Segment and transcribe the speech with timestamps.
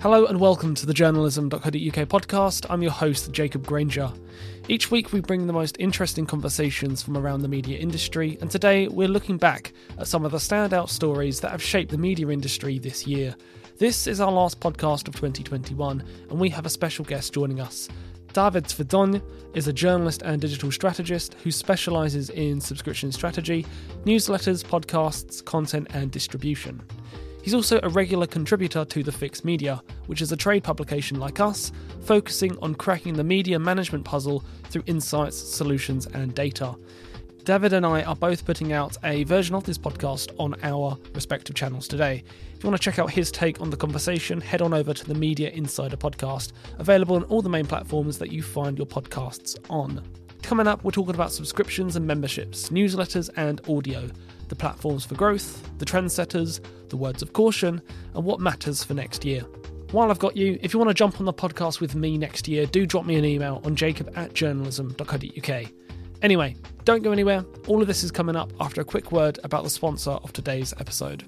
[0.00, 2.66] Hello and welcome to the journalism.co.uk podcast.
[2.70, 4.12] I'm your host, Jacob Granger.
[4.68, 8.86] Each week we bring the most interesting conversations from around the media industry, and today
[8.86, 12.78] we're looking back at some of the standout stories that have shaped the media industry
[12.78, 13.34] this year.
[13.78, 17.88] This is our last podcast of 2021, and we have a special guest joining us.
[18.32, 19.20] David Tvrdon
[19.54, 23.66] is a journalist and digital strategist who specialises in subscription strategy,
[24.04, 26.80] newsletters, podcasts, content, and distribution.
[27.48, 31.40] He's also a regular contributor to The Fix Media, which is a trade publication like
[31.40, 36.76] us, focusing on cracking the media management puzzle through insights, solutions, and data.
[37.44, 41.56] David and I are both putting out a version of this podcast on our respective
[41.56, 42.22] channels today.
[42.54, 45.06] If you want to check out his take on the conversation, head on over to
[45.06, 49.56] the Media Insider podcast, available on all the main platforms that you find your podcasts
[49.70, 50.02] on.
[50.42, 54.10] Coming up, we're talking about subscriptions and memberships, newsletters and audio,
[54.48, 57.80] the platforms for growth, the trendsetters, the words of caution,
[58.14, 59.42] and what matters for next year.
[59.90, 62.46] While I've got you, if you want to jump on the podcast with me next
[62.46, 65.64] year, do drop me an email on jacob at journalism.co.uk.
[66.20, 67.44] Anyway, don't go anywhere.
[67.68, 70.74] All of this is coming up after a quick word about the sponsor of today's
[70.78, 71.24] episode.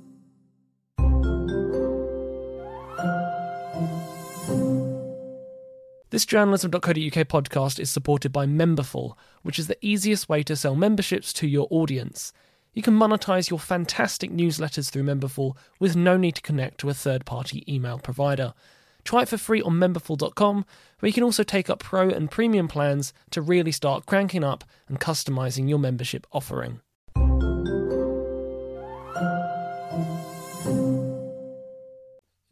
[6.10, 11.32] This journalism.co.uk podcast is supported by Memberful, which is the easiest way to sell memberships
[11.34, 12.32] to your audience.
[12.72, 16.94] You can monetize your fantastic newsletters through Memberful with no need to connect to a
[16.94, 18.54] third party email provider.
[19.02, 20.64] Try it for free on memberful.com,
[21.00, 24.62] where you can also take up pro and premium plans to really start cranking up
[24.88, 26.80] and customizing your membership offering.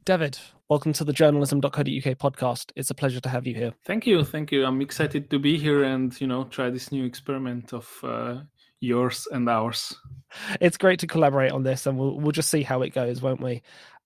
[0.05, 2.72] David, welcome to the journalism.co.uk podcast.
[2.74, 3.74] It's a pleasure to have you here.
[3.84, 4.24] Thank you.
[4.24, 4.64] Thank you.
[4.64, 8.39] I'm excited to be here and, you know, try this new experiment of uh,
[8.81, 9.97] yours and ours.
[10.61, 13.41] It's great to collaborate on this and we'll, we'll just see how it goes, won't
[13.41, 13.62] we?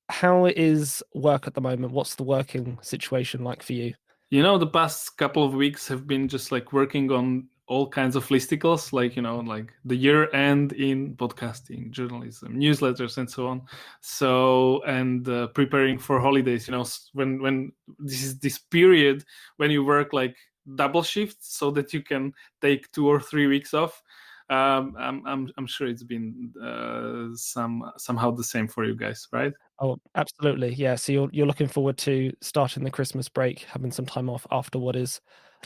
[0.09, 1.93] How is work at the moment?
[1.93, 3.95] What's the working situation like for you?
[4.31, 8.17] You know, the past couple of weeks have been just like working on all kinds
[8.17, 13.47] of listicles, like you know, like the year end in podcasting, journalism, newsletters, and so
[13.47, 13.63] on.
[14.01, 16.67] So and uh, preparing for holidays.
[16.67, 19.25] You know, when when this is this period
[19.57, 20.37] when you work like
[20.75, 24.03] double shifts so that you can take two or three weeks off.
[24.51, 29.29] Um, I'm, I'm I'm sure it's been uh, some somehow the same for you guys,
[29.33, 29.53] right?
[29.81, 30.95] Oh, absolutely, yeah.
[30.97, 34.79] So you're you're looking forward to starting the Christmas break, having some time off after
[34.79, 35.21] what is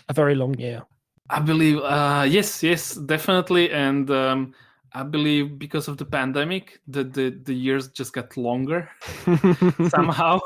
[0.08, 0.82] a very long year.
[1.28, 4.54] I believe, uh, yes, yes, definitely, and um,
[4.92, 8.88] I believe because of the pandemic, the the, the years just got longer
[9.88, 10.40] somehow.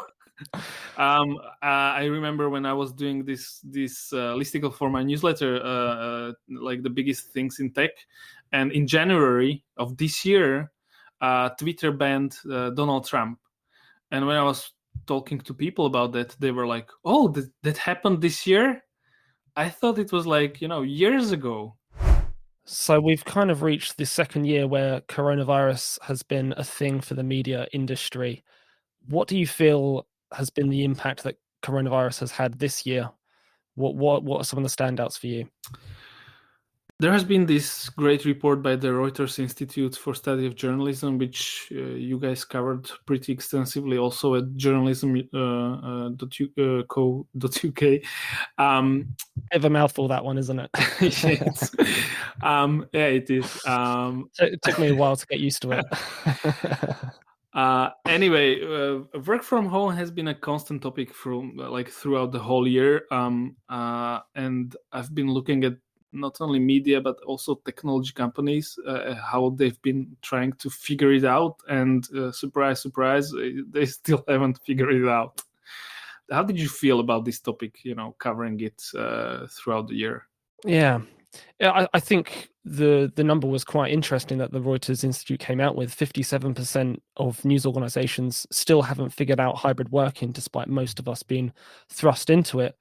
[0.96, 5.60] Um, uh, I remember when I was doing this this uh, listicle for my newsletter,
[5.62, 7.90] uh, uh, like the biggest things in tech,
[8.52, 10.72] and in January of this year,
[11.20, 13.38] uh, Twitter banned uh, Donald Trump,
[14.10, 14.72] and when I was
[15.06, 18.82] talking to people about that, they were like, "Oh, that, that happened this year."
[19.56, 21.76] I thought it was like, you know, years ago.
[22.64, 27.14] So we've kind of reached the second year where coronavirus has been a thing for
[27.14, 28.44] the media industry.
[29.08, 33.10] What do you feel has been the impact that coronavirus has had this year?
[33.74, 35.48] What what what are some of the standouts for you?
[37.00, 41.72] There has been this great report by the Reuters Institute for Study of Journalism, which
[41.74, 45.32] uh, you guys covered pretty extensively also at journalism.co.uk.
[47.82, 47.98] Uh,
[48.58, 49.16] uh, um,
[49.50, 50.70] Bit of a mouthful, that one, isn't it?
[51.00, 51.74] yes.
[52.42, 53.64] um, yeah, it is.
[53.64, 55.86] Um, it took me a while to get used to it.
[57.52, 62.38] uh, anyway, uh, work from home has been a constant topic from like throughout the
[62.38, 65.74] whole year, um, uh, and I've been looking at
[66.12, 71.24] not only media but also technology companies uh, how they've been trying to figure it
[71.24, 71.56] out.
[71.68, 73.32] And uh, surprise surprise
[73.70, 75.42] they still haven't figured it out.
[76.30, 80.28] How did you feel about this topic you know covering it uh, throughout the year?
[80.64, 81.00] Yeah,
[81.60, 85.76] I, I, think the the number was quite interesting that the Reuters Institute came out
[85.76, 85.92] with.
[85.92, 91.08] Fifty seven percent of news organisations still haven't figured out hybrid working, despite most of
[91.08, 91.52] us being
[91.88, 92.76] thrust into it.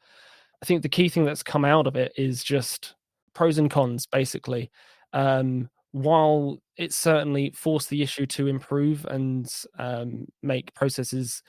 [0.62, 2.96] I think the key thing that's come out of it is just
[3.34, 4.72] pros and cons basically.
[5.14, 11.42] Um, while it certainly forced the issue to improve and um, make processes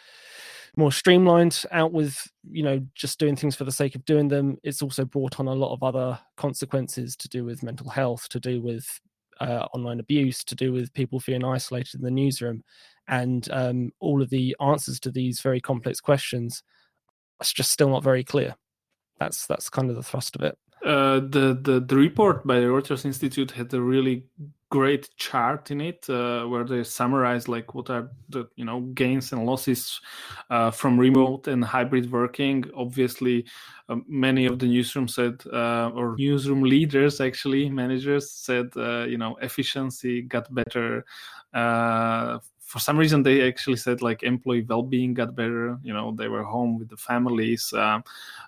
[0.77, 4.57] more streamlined out with you know just doing things for the sake of doing them
[4.63, 8.41] it's also brought on a lot of other consequences to do with mental health to
[8.41, 9.01] do with
[9.41, 12.63] uh, online abuse to do with people feeling isolated in the newsroom.
[13.09, 16.63] And um, all of the answers to these very complex questions
[17.41, 18.55] it's just still not very clear.
[19.19, 22.67] That's that's kind of the thrust of it uh, the, the the report by the
[22.67, 24.25] Reuters Institute had a really
[24.71, 29.33] great chart in it uh, where they summarize like what are the you know gains
[29.33, 30.01] and losses
[30.49, 32.65] uh, from remote and hybrid working.
[32.77, 33.45] Obviously
[33.89, 39.19] uh, many of the newsroom said uh, or newsroom leaders actually managers said uh, you
[39.19, 41.05] know efficiency got better
[41.53, 42.39] uh,
[42.71, 45.77] for some reason they actually said like employee well-being got better.
[45.83, 47.73] You know they were home with the families.
[47.73, 48.01] Uh,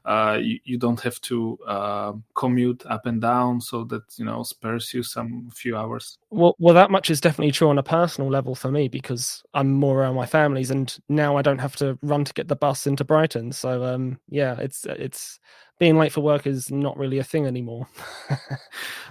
[0.05, 3.61] uh, you, you, don't have to uh, commute up and down.
[3.61, 6.19] So that you know spares you some few hours.
[6.31, 9.73] Well well that much is definitely true on a personal level for me because i'm
[9.73, 12.87] more around my families and now i don't have to run to get the bus
[12.87, 13.51] into brighton.
[13.51, 15.41] So um, yeah it's it's
[15.81, 17.89] being late for work is not really a thing anymore.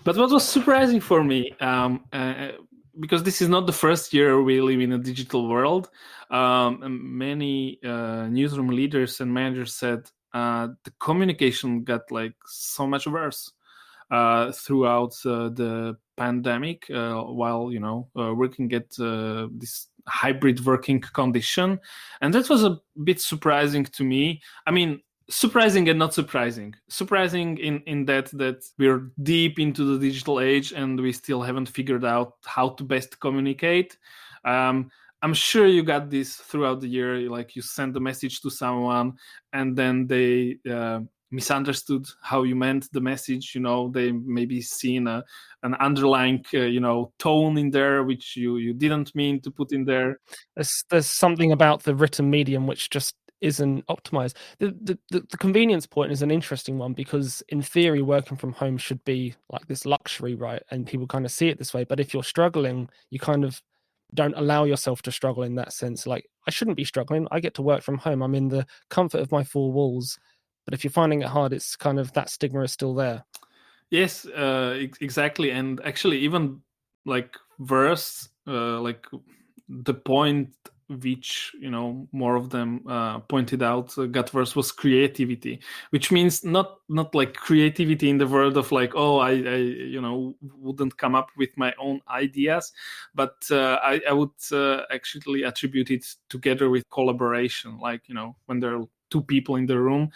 [0.04, 2.54] But what was surprising for me um, uh,
[2.99, 5.89] because this is not the first year we live in a digital world.
[6.29, 13.07] Um, many uh, newsroom leaders and managers said uh, the communication got like so much
[13.07, 13.51] worse
[14.11, 18.89] uh, throughout uh, the pandemic, uh, while you know uh, working at
[19.57, 21.79] this hybrid working condition,
[22.21, 24.41] and that was a bit surprising to me.
[24.65, 25.01] I mean,
[25.31, 26.75] surprising and not surprising.
[26.89, 31.69] Surprising in in that that we're deep into the digital age and we still haven't
[31.69, 33.98] figured out how to best communicate.
[34.45, 34.89] Um,
[35.24, 39.13] i'm sure you got this throughout the year like you send a message to someone
[39.54, 41.00] and then they uh,
[41.31, 45.24] misunderstood how you meant the message you know they maybe seen a,
[45.63, 49.72] an underlying uh, you know tone in there which you you didn't mean to put
[49.72, 50.19] in there.
[50.56, 54.35] There's there's something about the written medium which just isn't optimized.
[54.59, 58.53] The, the, the the convenience point is an interesting one because in theory, working from
[58.53, 60.61] home should be like this luxury, right?
[60.71, 61.83] And people kind of see it this way.
[61.83, 63.61] But if you're struggling, you kind of
[64.13, 66.05] don't allow yourself to struggle in that sense.
[66.05, 67.27] Like I shouldn't be struggling.
[67.31, 68.21] I get to work from home.
[68.21, 70.19] I'm in the comfort of my four walls.
[70.65, 73.23] But if you're finding it hard, it's kind of that stigma is still there.
[73.89, 75.51] Yes, uh, exactly.
[75.51, 76.61] And actually, even
[77.05, 79.05] like worse, uh, like
[79.67, 80.53] the point
[80.99, 85.61] which you know more of them uh, pointed out uh, Gutverse was creativity,
[85.91, 90.01] which means not not like creativity in the world of like oh I, I you
[90.01, 92.71] know wouldn't come up with my own ideas,
[93.15, 98.35] but uh, I, I would uh, actually attribute it together with collaboration, like you know
[98.45, 100.09] when there are two people in the room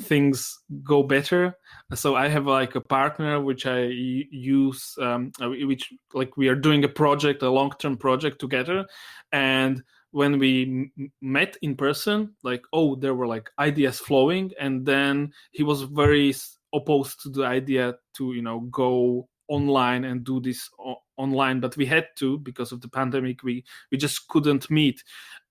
[0.00, 1.56] things go better.
[1.94, 6.84] So i have like a partner which i use um, which like we are doing
[6.84, 8.86] a project a long-term project together
[9.32, 9.82] and
[10.12, 15.32] when we m- met in person like oh there were like ideas flowing and then
[15.52, 16.34] he was very
[16.74, 21.76] opposed to the idea to you know go online and do this o- online but
[21.76, 25.02] we had to because of the pandemic we we just couldn't meet.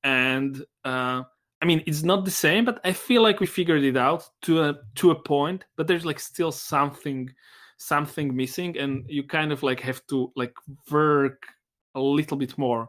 [0.04, 1.24] And uh
[1.62, 4.62] i mean it's not the same but i feel like we figured it out to
[4.62, 7.28] a to a point but there's like still something
[7.78, 10.54] something missing and you kind of like have to like
[10.92, 11.48] work
[11.96, 12.88] a little bit more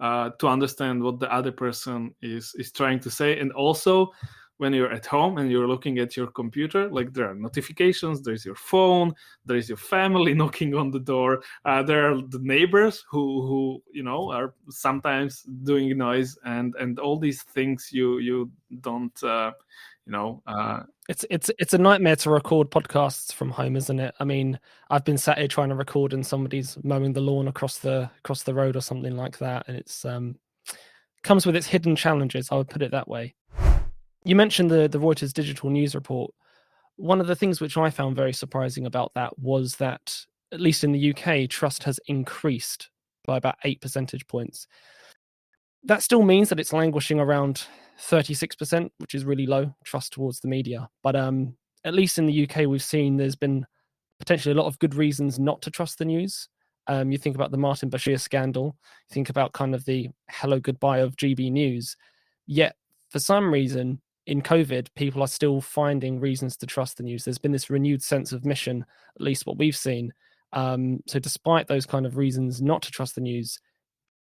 [0.00, 3.38] uh, to understand what the other person is is trying to say.
[3.38, 4.12] And also
[4.58, 8.44] when you're at home and you're looking at your computer like there are notifications there's
[8.44, 9.14] your phone
[9.46, 11.42] there's your family knocking on the door.
[11.64, 16.98] Uh, there are the neighbors who who you know are sometimes doing noise and and
[16.98, 19.52] all these things you you don't uh,
[20.08, 24.14] you know uh, it's it's it's a nightmare to record podcasts from home isn't it?
[24.18, 24.58] I mean
[24.90, 28.42] i've been sat here trying to record and somebody's mowing the lawn across the across
[28.42, 30.36] the road or something like that and it's um
[31.22, 33.34] comes with its hidden challenges i would put it that way.
[34.24, 36.32] You mentioned the the reuters digital news report.
[36.96, 40.16] One of the things which i found very surprising about that was that
[40.52, 42.88] at least in the uk trust has increased
[43.26, 44.66] by about 8 percentage points.
[45.84, 47.66] That still means that it's languishing around
[48.00, 50.88] 36%, which is really low trust towards the media.
[51.02, 53.66] But um, at least in the UK, we've seen there's been
[54.18, 56.48] potentially a lot of good reasons not to trust the news.
[56.86, 58.76] Um, you think about the Martin Bashir scandal,
[59.10, 61.96] you think about kind of the hello goodbye of GB News.
[62.46, 62.76] Yet,
[63.10, 67.24] for some reason, in COVID, people are still finding reasons to trust the news.
[67.24, 68.84] There's been this renewed sense of mission,
[69.16, 70.12] at least what we've seen.
[70.54, 73.60] Um, so, despite those kind of reasons not to trust the news,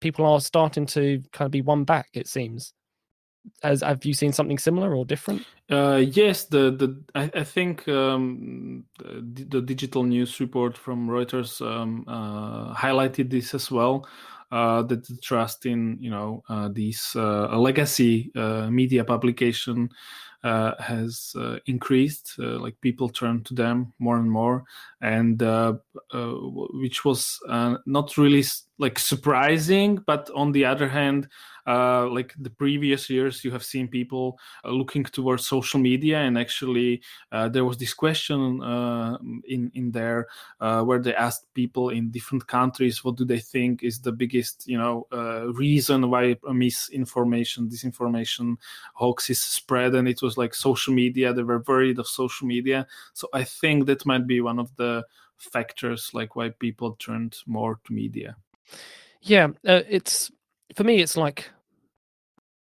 [0.01, 2.09] people are starting to kind of be won back.
[2.15, 2.73] It seems.
[3.63, 5.45] As have you seen something similar or different?
[5.71, 11.61] Uh, yes, the the I, I think um, the, the, digital news report from Reuters
[11.61, 14.07] um, uh, highlighted this as well.
[14.53, 19.91] Uh, that the trust in you know uh, these uh, legacy uh, media publication
[20.45, 21.35] has
[21.67, 22.39] increased.
[22.39, 24.63] Like people turn to them more and more,
[25.01, 25.41] and
[26.75, 27.41] which was
[27.87, 28.45] not really
[28.79, 31.29] like surprising, but on the other hand,
[31.67, 36.39] uh, like the previous years, you have seen people uh, looking towards social media, and
[36.39, 37.03] actually
[37.33, 39.19] uh, there was this question uh,
[39.49, 40.29] in in there
[40.61, 44.69] uh, where they asked people in different countries what do they think is the biggest
[44.69, 45.07] you know
[45.55, 48.57] reason why misinformation, disinformation,
[48.95, 51.33] hoaxes spread, and it was like social media.
[51.33, 55.05] They were worried of social media, so I think that might be one of the
[55.37, 58.37] factors like why people turned more to media.
[59.23, 60.31] Yeah, uh, it's
[60.75, 61.01] for me.
[61.01, 61.51] It's like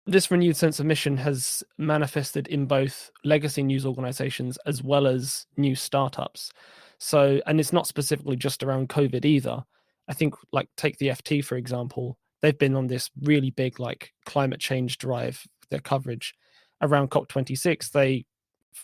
[0.06, 5.46] this renewed sense of mission has manifested in both legacy news organizations as well as
[5.56, 6.50] new startups.
[6.99, 9.64] So, and it's not specifically just around COVID either.
[10.08, 12.18] I think, like, take the FT for example.
[12.42, 15.42] They've been on this really big, like, climate change drive.
[15.70, 16.34] Their coverage
[16.82, 17.90] around COP26.
[17.90, 18.26] They,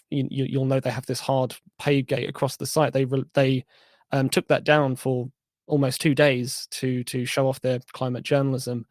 [0.08, 2.94] you, you'll know, they have this hard pay gate across the site.
[2.94, 3.64] They they
[4.12, 5.28] um, took that down for
[5.70, 8.86] almost two days to to show off their climate journalism.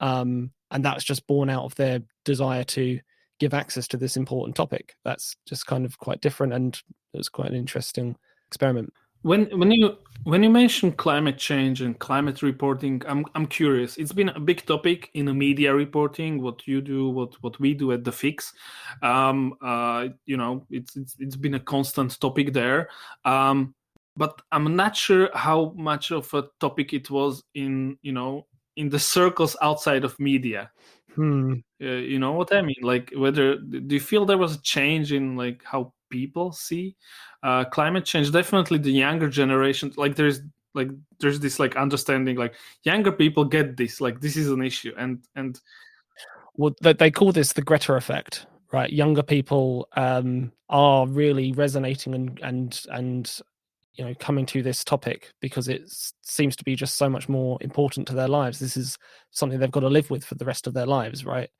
[0.00, 2.98] Um, and that's just born out of their desire to
[3.38, 4.96] give access to this important topic.
[5.04, 6.74] That's just kind of quite different, and
[7.12, 8.16] it was quite an interesting
[8.48, 8.92] experiment.
[9.22, 13.96] When when you when you mention climate change and climate reporting, I'm I'm curious.
[13.96, 16.42] It's been a big topic in media reporting.
[16.42, 18.52] What you do, what what we do at the Fix,
[19.02, 22.88] um, uh, you know, it's, it's it's been a constant topic there.
[23.24, 23.74] Um,
[24.16, 28.88] but I'm not sure how much of a topic it was in you know in
[28.88, 30.70] the circles outside of media.
[31.14, 31.54] Hmm.
[31.80, 32.82] Uh, you know what I mean?
[32.82, 36.96] Like, whether do you feel there was a change in like how people see
[37.42, 38.32] uh, climate change?
[38.32, 39.92] Definitely, the younger generation.
[39.96, 40.40] Like, there's
[40.74, 40.88] like
[41.20, 42.36] there's this like understanding.
[42.36, 42.54] Like,
[42.84, 44.00] younger people get this.
[44.00, 45.60] Like, this is an issue, and and
[46.56, 48.90] well, they call this the Greta effect, right?
[48.90, 53.40] Younger people um, are really resonating and and and
[53.94, 55.82] you know coming to this topic because it
[56.22, 58.58] seems to be just so much more important to their lives.
[58.58, 58.98] This is
[59.30, 61.50] something they've got to live with for the rest of their lives right?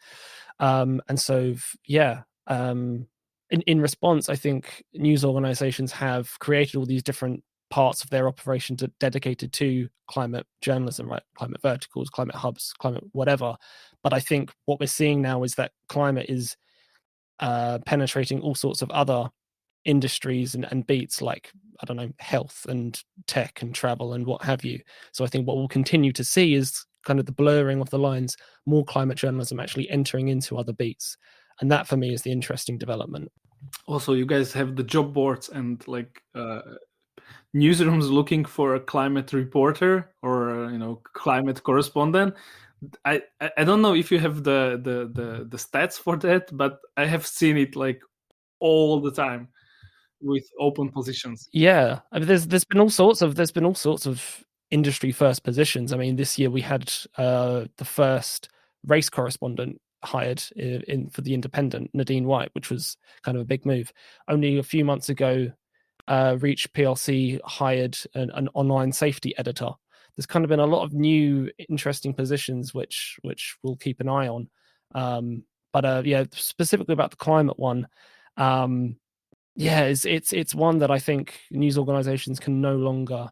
[0.61, 1.55] Um and so
[1.87, 3.07] yeah um
[3.51, 8.29] in in response i think news organizations have created all these different parts of their
[8.29, 11.23] operation to, dedicated to climate journalism right?
[11.37, 13.57] Climate verticals climate hubs climate whatever.
[14.03, 16.57] But i think what we're seeing now is that climate is
[17.41, 19.31] uh penetrating all sorts of other
[19.85, 24.43] industries and, and beats like I don't know health and tech and travel and what
[24.43, 24.81] have you.
[25.13, 27.99] So I think what we'll continue to see is kind of the blurring of the
[27.99, 28.37] lines,
[28.67, 31.17] more climate journalism actually entering into other beats,
[31.61, 33.31] and that for me is the interesting development.
[33.87, 36.61] Also, you guys have the job boards and like uh,
[37.55, 42.35] newsrooms looking for a climate reporter or you know climate correspondent.
[43.05, 43.23] I
[43.57, 47.07] I don't know if you have the the the, the stats for that, but I
[47.07, 48.01] have seen it like
[48.61, 49.49] all the time
[50.23, 51.49] with open positions.
[51.53, 55.13] Yeah, I mean, there's there's been all sorts of there's been all sorts of industry
[55.13, 55.93] first positions.
[55.93, 58.49] I mean, this year we had uh, the first
[58.87, 63.47] race correspondent hired in, in, for the Independent, Nadine White, which was kind of a
[63.47, 63.93] big move.
[64.29, 65.53] Only a few months ago,
[66.09, 69.71] uh, Reach PLC hired an, an online safety editor.
[70.17, 74.09] There's kind of been a lot of new, interesting positions which which we'll keep an
[74.09, 74.49] eye on.
[74.95, 77.89] Um, but uh, yeah, specifically about the climate one,
[78.37, 78.97] um,
[79.55, 83.29] yeah, it's it's it's one that I think news organizations can no longer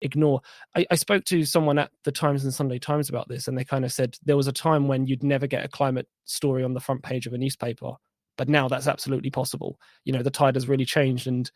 [0.00, 0.40] ignore.
[0.76, 3.64] I, I, spoke to someone at the Times and Sunday Times about this, and they
[3.64, 6.74] kind of said there was a time when you'd never get a climate story on
[6.74, 7.92] the front page of a newspaper,
[8.36, 9.78] but now that's absolutely possible.
[10.04, 11.50] You know, the tide has really changed, and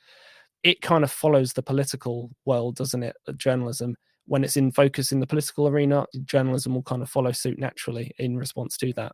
[0.62, 3.16] it kind of follows the political world, doesn't it?
[3.36, 3.96] Journalism,
[4.26, 8.12] when it's in focus in the political arena, journalism will kind of follow suit naturally
[8.18, 9.12] in response to that.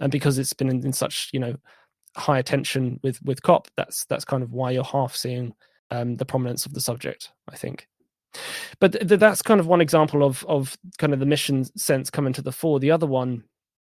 [0.00, 1.56] And because it's been in, in such, you know,
[2.18, 5.54] high attention with with COP, that's that's kind of why you're half seeing
[5.90, 7.30] um, the prominence of the subject.
[7.50, 7.88] I think.
[8.80, 12.32] But th- that's kind of one example of of kind of the mission sense coming
[12.34, 12.80] to the fore.
[12.80, 13.44] The other one,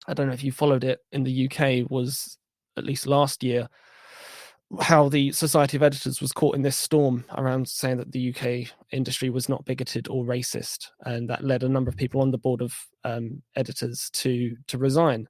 [0.08, 2.38] I don't know if you followed it in the UK, was
[2.78, 3.68] at least last year
[4.80, 8.72] how the Society of Editors was caught in this storm around saying that the UK
[8.92, 12.38] industry was not bigoted or racist, and that led a number of people on the
[12.38, 15.28] board of um, editors to to resign.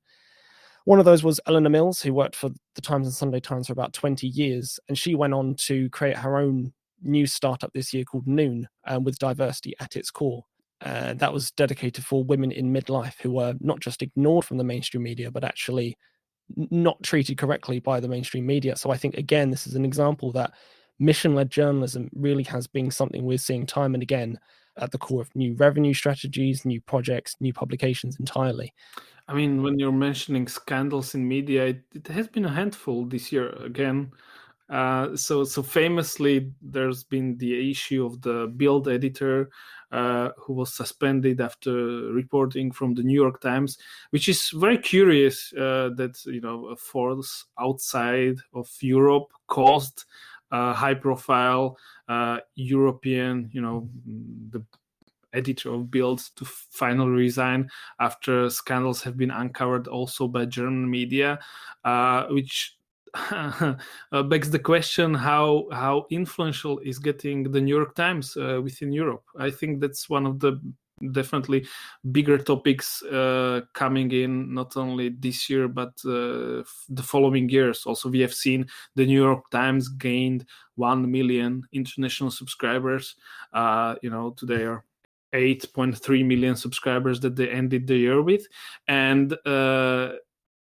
[0.90, 3.74] One of those was Eleanor Mills, who worked for the Times and Sunday Times for
[3.74, 4.80] about 20 years.
[4.88, 9.04] And she went on to create her own new startup this year called Noon, um,
[9.04, 10.46] with diversity at its core.
[10.82, 14.64] Uh, that was dedicated for women in midlife who were not just ignored from the
[14.64, 15.96] mainstream media, but actually
[16.72, 18.76] not treated correctly by the mainstream media.
[18.76, 20.54] So I think, again, this is an example that
[20.98, 24.40] mission led journalism really has been something we're seeing time and again
[24.80, 28.74] at the core of new revenue strategies, new projects, new publications entirely.
[29.28, 33.32] I mean, when you're mentioning scandals in media, it, it has been a handful this
[33.32, 34.12] year again.
[34.70, 39.50] Uh, so, so famously, there's been the issue of the Bild editor
[39.92, 43.78] uh, who was suspended after reporting from the New York Times,
[44.12, 50.06] which is very curious uh, that you know a force outside of Europe caused
[50.52, 51.78] a high-profile
[52.10, 53.88] uh, European, you know,
[54.50, 54.64] the
[55.32, 61.40] editor of Bild to finally resign after scandals have been uncovered also by German media,
[61.86, 62.76] uh, which
[63.14, 63.76] uh,
[64.28, 69.24] begs the question how how influential is getting the New York Times uh, within Europe.
[69.38, 70.60] I think that's one of the
[71.12, 71.66] definitely
[72.12, 77.86] bigger topics uh, coming in not only this year but uh, the following years.
[77.86, 78.66] Also we have seen
[78.96, 83.16] the new york times gained 1 million international subscribers.
[83.54, 84.84] Uh, you know today are
[85.34, 88.48] 8.3 million subscribers that they ended the year with.
[88.88, 90.14] And uh,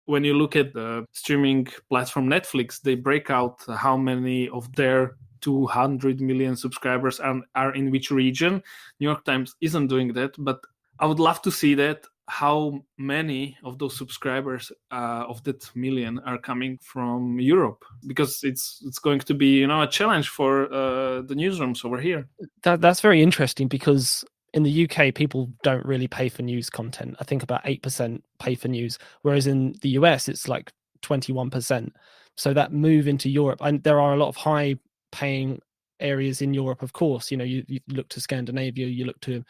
[0.05, 5.17] when you look at the streaming platform Netflix, they break out how many of their
[5.41, 8.61] 200 million subscribers and are in which region.
[8.99, 10.61] New York Times isn't doing that, but
[10.99, 16.19] I would love to see that how many of those subscribers uh, of that million
[16.19, 20.71] are coming from Europe because it's it's going to be you know a challenge for
[20.71, 22.27] uh, the newsrooms over here.
[22.63, 27.15] That that's very interesting because in the UK, people don't really pay for news content.
[27.19, 30.71] I think about 8% pay for news, whereas in the US, it's like
[31.03, 31.91] 21%.
[32.35, 34.75] So that move into Europe, and there are a lot of high
[35.11, 35.59] paying
[35.99, 37.31] areas in Europe, of course.
[37.31, 39.43] You know, you, you look to Scandinavia, you look to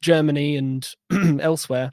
[0.00, 0.88] Germany and
[1.40, 1.92] elsewhere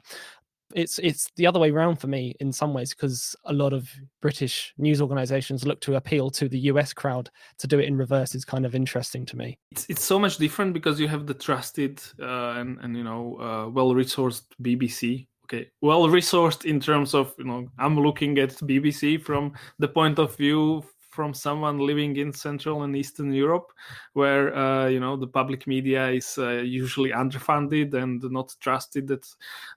[0.74, 3.88] it's it's the other way around for me in some ways because a lot of
[4.20, 8.34] British news organizations look to appeal to the US crowd to do it in reverse
[8.34, 9.58] is kind of interesting to me.
[9.72, 13.36] It's it's so much different because you have the trusted uh, and and you know
[13.40, 15.26] uh, well resourced BBC.
[15.44, 20.18] Okay, well resourced in terms of you know I'm looking at BBC from the point
[20.18, 20.84] of view
[21.18, 23.72] from someone living in Central and Eastern Europe,
[24.12, 29.26] where uh, you know the public media is uh, usually underfunded and not trusted that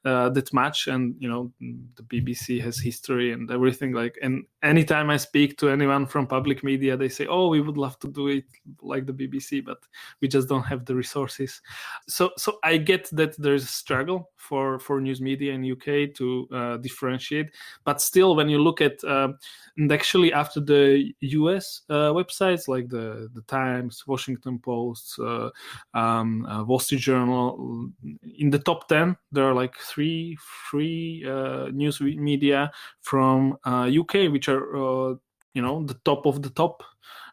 [0.06, 1.52] uh, that much, and you know
[1.96, 3.92] the BBC has history and everything.
[3.92, 7.78] Like, and anytime I speak to anyone from public media, they say, "Oh, we would
[7.78, 8.46] love to do it
[8.84, 9.80] like the BBC, but
[10.22, 11.60] we just don't have the resources."
[12.08, 16.48] So, so I get that there's a struggle for for news media in UK to
[16.54, 17.50] uh, differentiate,
[17.84, 19.30] but still, when you look at uh,
[19.78, 21.82] and actually after the U.S.
[21.90, 25.50] Uh, websites like the the Times, Washington Post, uh,
[25.94, 27.90] um, uh, Wall Street Journal.
[28.38, 30.38] In the top ten, there are like three
[30.70, 35.18] free uh, news media from UK, which are
[35.54, 36.84] you know the top of the top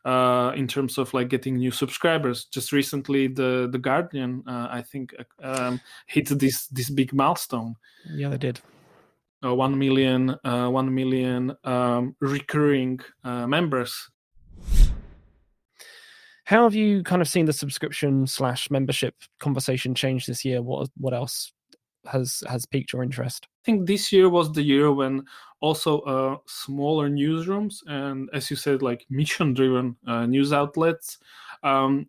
[0.04, 2.46] uh, in terms of like getting new subscribers.
[2.46, 7.76] Just recently, the the Guardian, uh, I think, um, hit this this big milestone.
[8.10, 8.60] Yeah, they did
[9.44, 14.10] uh, 1 million, uh, 1 million um, recurring uh, members.
[16.44, 20.62] How have you kind of seen the subscription slash membership conversation change this year?
[20.62, 21.52] What what else
[22.10, 23.46] has has piqued your interest?
[23.62, 25.24] I think this year was the year when
[25.60, 31.18] also uh, smaller newsrooms and, as you said, like mission driven uh, news outlets
[31.62, 32.08] um,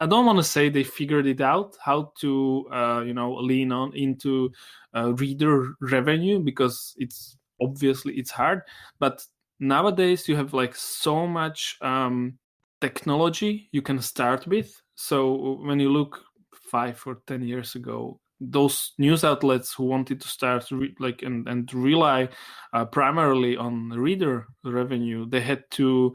[0.00, 3.70] I don't want to say they figured it out how to uh, you know lean
[3.70, 4.50] on into
[4.96, 8.62] uh, reader revenue because it's obviously it's hard.
[8.98, 9.24] But
[9.58, 12.38] nowadays you have like so much um,
[12.80, 14.80] technology you can start with.
[14.94, 16.20] So when you look
[16.54, 21.46] five or ten years ago, those news outlets who wanted to start re- like and
[21.46, 22.28] and rely
[22.72, 26.14] uh, primarily on reader revenue, they had to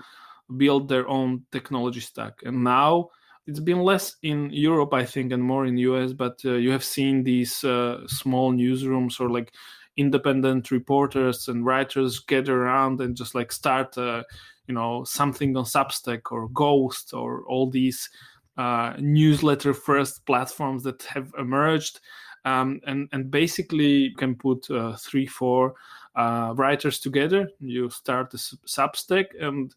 [0.57, 3.09] build their own technology stack, and now
[3.47, 6.13] it's been less in Europe, I think, and more in US.
[6.13, 9.53] But uh, you have seen these uh, small newsrooms or like
[9.97, 14.23] independent reporters and writers gather around and just like start, uh,
[14.67, 18.09] you know, something on Substack or Ghost or all these
[18.57, 21.99] uh, newsletter first platforms that have emerged.
[22.45, 25.75] Um, and and basically you can put uh, three, four
[26.15, 27.49] uh, writers together.
[27.59, 29.73] You start a Substack and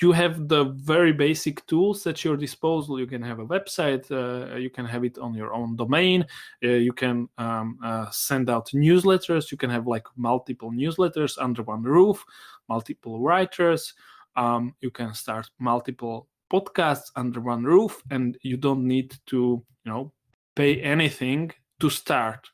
[0.00, 3.00] you have the very basic tools at your disposal.
[3.00, 6.26] You can have a website, uh, you can have it on your own domain,
[6.62, 11.62] uh, you can um, uh, send out newsletters, you can have like multiple newsletters under
[11.62, 12.24] one roof,
[12.68, 13.94] multiple writers,
[14.36, 19.92] um, you can start multiple podcasts under one roof, and you don't need to, you
[19.92, 20.12] know,
[20.54, 22.50] pay anything to start.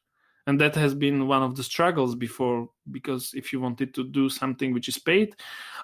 [0.47, 4.29] And that has been one of the struggles before because if you wanted to do
[4.29, 5.35] something which is paid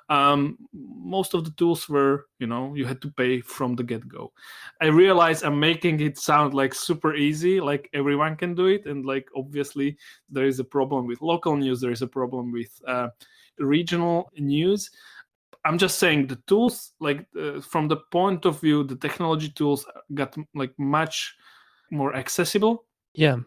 [0.09, 4.33] um, most of the tools were you know you had to pay from the get-go.
[4.81, 9.05] I realize i'm making it sound like super easy like everyone can do it and
[9.05, 9.97] like obviously
[10.31, 13.09] there is a problem with local news there is a problem with uh,
[13.59, 14.91] regional news.
[15.65, 19.85] I'm just saying the tools like uh, from the point of view the technology tools
[20.15, 21.35] got like much
[21.91, 22.85] more accessible.
[23.15, 23.39] Yeah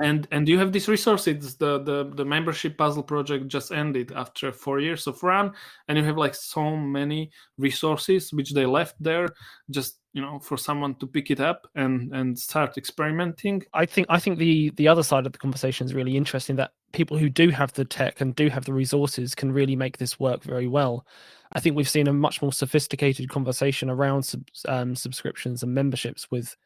[0.00, 4.52] and and you have these resources the, the the membership puzzle project just ended after
[4.52, 5.52] four years of run
[5.88, 9.28] and you have like so many resources which they left there
[9.70, 13.62] just you know for someone to pick it up and and start experimenting.
[13.74, 16.72] I think i think the the other side of the conversation is really interesting that
[16.92, 20.18] people who do have the tech and do have the resources can really make this
[20.18, 21.06] work very well.
[21.52, 26.30] I think we've seen a much more sophisticated conversation around sub, um, subscriptions and memberships
[26.30, 26.56] with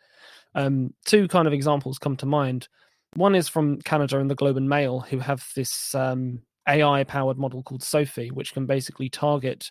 [0.54, 2.68] um, two kind of examples come to mind
[3.14, 7.38] one is from Canada and the Globe and Mail, who have this um, AI powered
[7.38, 9.70] model called Sophi, which can basically target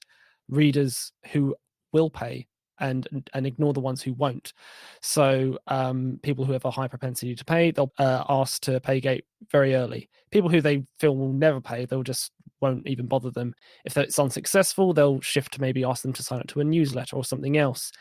[0.49, 1.55] readers who
[1.93, 2.47] will pay
[2.79, 4.53] and and ignore the ones who won't.
[5.01, 8.99] So um, people who have a high propensity to pay, they'll uh, ask to pay
[8.99, 10.09] gate very early.
[10.31, 13.53] People who they feel will never pay, they'll just won't even bother them.
[13.85, 17.15] If it's unsuccessful, they'll shift to maybe ask them to sign up to a newsletter
[17.15, 17.91] or something else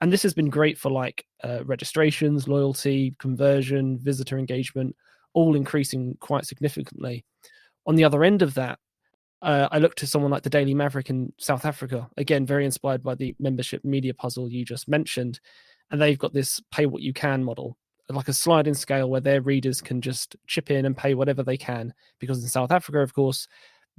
[0.00, 4.94] and this has been great for like uh, registrations loyalty conversion visitor engagement
[5.32, 7.24] all increasing quite significantly.
[7.86, 8.78] On the other end of that
[9.42, 13.02] uh, i looked to someone like the daily maverick in south africa again very inspired
[13.02, 15.38] by the membership media puzzle you just mentioned
[15.90, 17.76] and they've got this pay what you can model
[18.10, 21.56] like a sliding scale where their readers can just chip in and pay whatever they
[21.56, 23.48] can because in south africa of course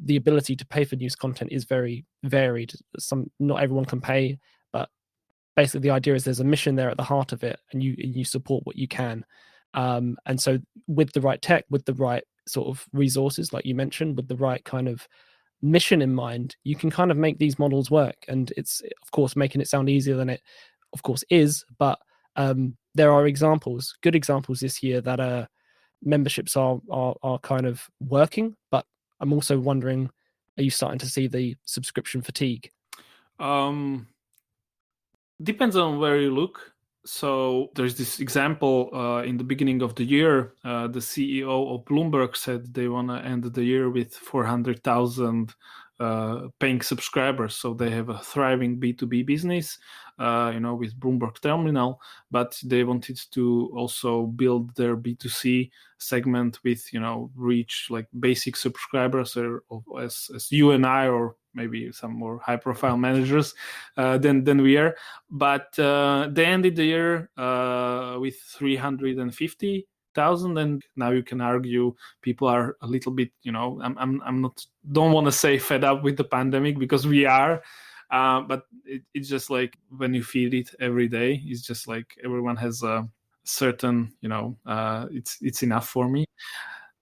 [0.03, 2.73] the ability to pay for news content is very varied.
[2.99, 4.37] Some not everyone can pay
[5.55, 7.95] basically the idea is there's a mission there at the heart of it and you
[7.97, 9.25] you support what you can.
[9.73, 13.75] Um, and so with the right tech with the right sort of resources like you
[13.75, 15.07] mentioned with the right kind of
[15.61, 18.17] mission in mind you can kind of make these models work.
[18.27, 20.41] And it's of course making it sound easier than it
[20.93, 21.99] of course is but
[22.37, 25.45] um, there are examples good examples this year that uh,
[26.03, 28.85] memberships are, are are kind of working but
[29.19, 30.09] i'm also wondering
[30.57, 32.69] are you starting to see the subscription fatigue?
[33.39, 34.07] Um
[35.41, 36.73] Depends on where you look.
[37.05, 40.53] So there's this example uh, in the beginning of the year.
[40.63, 45.53] Uh, the CEO of Bloomberg said they want to end the year with 400,000
[45.99, 47.55] uh, paying subscribers.
[47.55, 49.77] So they have a thriving B2B business,
[50.19, 56.59] uh, you know, with Bloomberg Terminal, but they wanted to also build their B2C segment
[56.63, 61.35] with, you know, reach like basic subscribers or, or as, as you and I or
[61.53, 63.53] maybe some more high profile managers
[63.97, 64.95] uh, than than we are.
[65.29, 71.93] But uh, they ended the year uh, with 350 thousand and now you can argue
[72.21, 75.59] people are a little bit you know i'm i'm, I'm not don't want to say
[75.59, 77.61] fed up with the pandemic because we are
[78.11, 82.15] uh, but it, it's just like when you feed it every day it's just like
[82.23, 83.07] everyone has a
[83.45, 86.25] certain you know uh, it's it's enough for me.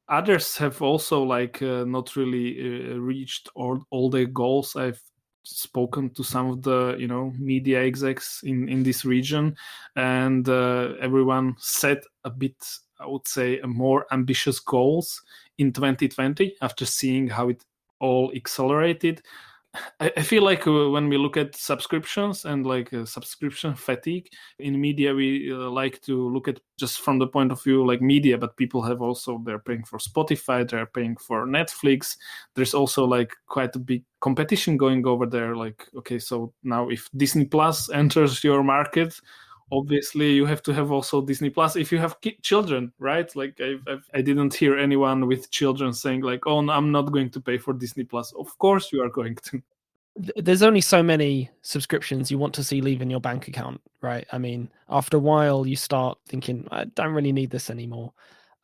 [0.09, 4.75] Others have also like uh, not really uh, reached all, all their goals.
[4.75, 5.01] I've
[5.43, 9.55] spoken to some of the you know media execs in in this region
[9.95, 12.55] and uh, everyone set a bit
[13.03, 15.21] i would say more ambitious goals
[15.57, 17.63] in 2020 after seeing how it
[17.99, 19.21] all accelerated
[19.99, 24.79] I, feel like uh, when we look at subscriptions and like uh, subscription fatigue in
[24.79, 28.37] media, we uh, like to look at just from the point of view like media,
[28.37, 32.17] but people have also they're paying for Spotify, they're paying for Netflix.
[32.53, 35.55] There's also like quite a big competition going over there.
[35.55, 39.19] Like, okay, so now if Disney Plus enters your market,
[39.73, 43.35] obviously you have to have also disney plus if you have ki- children right?
[43.35, 46.91] Like I've, I've, i did not hear anyone with children saying like oh no, i'm
[46.91, 48.31] not going to pay for disney plus.
[48.33, 49.61] Of course you are going to.
[50.35, 54.27] There's only so many subscriptions you want to see leave in your bank account right?
[54.31, 58.13] I mean after a while you start thinking i don't really need this anymore.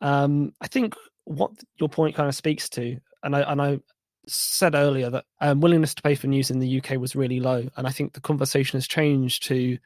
[0.00, 0.94] Um, i think
[1.24, 3.78] what your point kind of speaks to and i and i
[4.26, 7.68] said earlier that um, willingness to pay for news in the uk was really low
[7.76, 9.78] and i think the conversation has changed to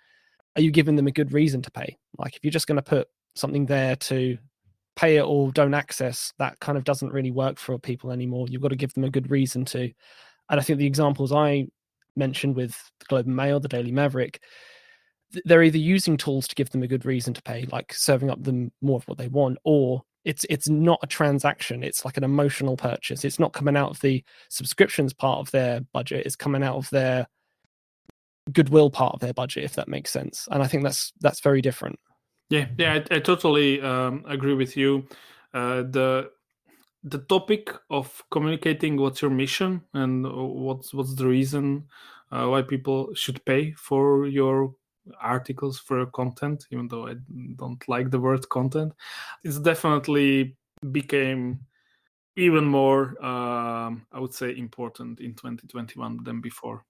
[0.56, 1.96] are you giving them a good reason to pay?
[2.18, 4.38] Like if you're just going to put something there to
[4.96, 8.46] pay it or don't access, that kind of doesn't really work for people anymore.
[8.48, 9.90] You've got to give them a good reason to.
[10.50, 11.66] And I think the examples I
[12.16, 14.40] mentioned with the Globe and Mail, the Daily Maverick,
[15.44, 18.42] they're either using tools to give them a good reason to pay, like serving up
[18.42, 21.82] them more of what they want, or it's it's not a transaction.
[21.82, 23.24] It's like an emotional purchase.
[23.24, 26.24] It's not coming out of the subscriptions part of their budget.
[26.24, 27.26] It's coming out of their
[28.52, 30.48] goodwill part of their budget, if that makes sense.
[30.50, 31.98] And I think that's that's very different.
[32.50, 35.06] Yeah, yeah, I, I totally um, agree with you.
[35.54, 36.30] uh, the
[37.04, 41.84] the topic of communicating what's your mission and what's what's the reason
[42.32, 44.74] uh, why people should pay for your
[45.20, 47.14] articles for your content even though i
[47.56, 48.90] don't like the word content
[49.44, 50.56] it's definitely
[50.92, 51.60] became
[52.36, 56.86] even more um, i would say important in 2021 than before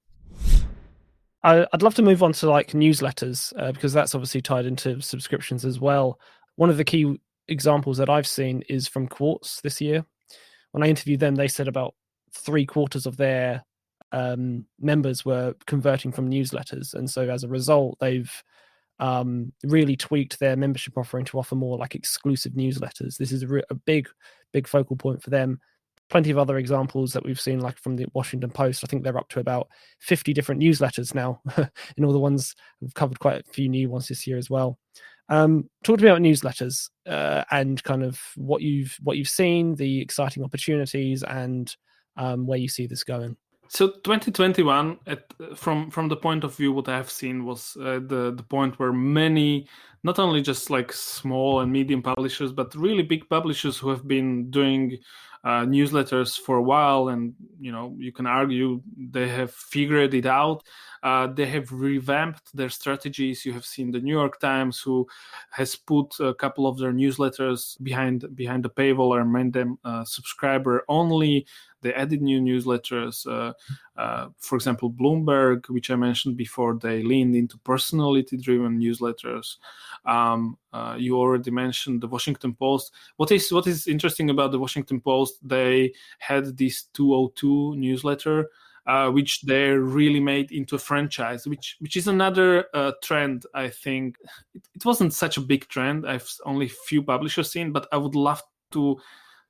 [1.44, 5.64] i'd love to move on to like newsletters uh, because that's obviously tied into subscriptions
[5.64, 6.18] as well
[6.56, 10.04] one of the key examples that I've seen is from Quartz this year.
[10.72, 11.94] When I interviewed them, they said about
[12.32, 13.64] three quarters of their
[14.12, 18.32] um, members were converting from newsletters, and so as a result, they've
[19.00, 23.16] um, really tweaked their membership offering to offer more like exclusive newsletters.
[23.16, 24.08] This is a, re- a big,
[24.52, 25.60] big focal point for them.
[26.10, 28.84] Plenty of other examples that we've seen, like from the Washington Post.
[28.84, 29.68] I think they're up to about
[30.00, 34.08] 50 different newsletters now, and all the ones we've covered quite a few new ones
[34.08, 34.78] this year as well.
[35.28, 39.74] Um, talk to me about newsletters uh, and kind of what you've what you've seen,
[39.74, 41.74] the exciting opportunities, and
[42.16, 43.36] um, where you see this going.
[43.68, 48.00] So 2021, at, from from the point of view, what I have seen was uh,
[48.06, 49.66] the the point where many,
[50.02, 54.50] not only just like small and medium publishers, but really big publishers who have been
[54.50, 54.98] doing
[55.44, 60.26] uh, newsletters for a while, and you know you can argue they have figured it
[60.26, 60.64] out.
[61.04, 63.44] Uh, they have revamped their strategies.
[63.44, 65.06] You have seen the New York Times, who
[65.50, 70.04] has put a couple of their newsletters behind behind the paywall or made them uh,
[70.04, 71.46] subscriber only.
[71.82, 73.26] They added new newsletters.
[73.26, 73.52] Uh,
[74.00, 79.56] uh, for example, Bloomberg, which I mentioned before, they leaned into personality-driven newsletters.
[80.06, 82.94] Um, uh, you already mentioned the Washington Post.
[83.18, 85.46] What is what is interesting about the Washington Post?
[85.46, 88.48] They had this 202 newsletter
[88.86, 93.46] uh, which they really made into a franchise, which which is another uh, trend.
[93.54, 94.16] I think
[94.54, 96.06] it, it, wasn't such a big trend.
[96.06, 98.42] I've only few publishers seen, but I would love
[98.72, 99.00] to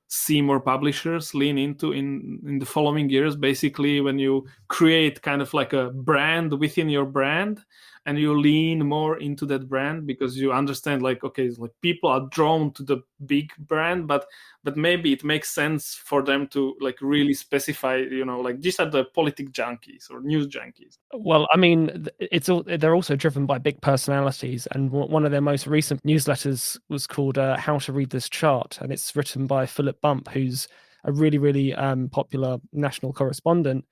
[0.07, 3.35] see more publishers lean into in in the following years.
[3.35, 7.63] Basically, when you create kind of like a brand within your brand,
[8.05, 12.27] and you lean more into that brand because you understand like okay like people are
[12.31, 14.25] drawn to the big brand but
[14.63, 18.79] but maybe it makes sense for them to like really specify you know like these
[18.79, 20.97] are the politic junkies or news junkies.
[21.13, 25.41] Well i mean it's all they're also driven by big personalities and one of their
[25.41, 29.65] most recent newsletters was called uh, how to read this chart and it's written by
[29.65, 30.67] philip bump who's
[31.05, 33.85] a really really um, popular national correspondent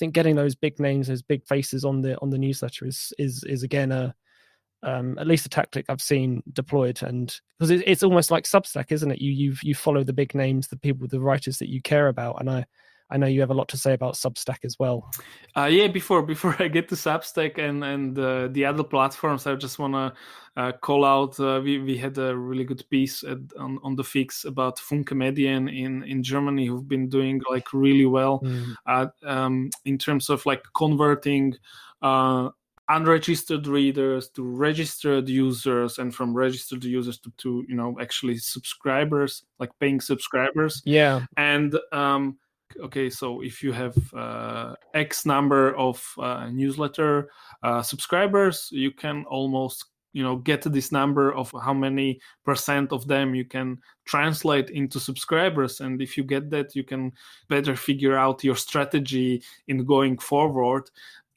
[0.00, 3.44] think getting those big names, those big faces on the on the newsletter is is
[3.44, 4.14] is again a
[4.82, 8.90] um, at least a tactic I've seen deployed, and because it, it's almost like Substack,
[8.90, 9.20] isn't it?
[9.20, 12.40] You you you follow the big names, the people, the writers that you care about,
[12.40, 12.64] and I
[13.10, 15.10] I know you have a lot to say about Substack as well.
[15.56, 19.54] Uh, yeah, before before I get to Substack and and uh, the other platforms, I
[19.54, 20.12] just want to
[20.56, 21.38] uh, call out.
[21.38, 25.14] Uh, we we had a really good piece at, on on the fix about Funke
[25.14, 29.10] Medien in in Germany who've been doing like really well mm.
[29.24, 31.54] um, in terms of like converting
[32.02, 32.50] uh,
[32.90, 39.44] unregistered readers to registered users and from registered users to, to you know actually subscribers
[39.60, 42.36] like paying subscribers yeah and um
[42.80, 47.30] okay so if you have uh, x number of uh, newsletter
[47.62, 53.06] uh, subscribers you can almost you know get this number of how many percent of
[53.06, 57.12] them you can translate into subscribers and if you get that you can
[57.48, 60.90] better figure out your strategy in going forward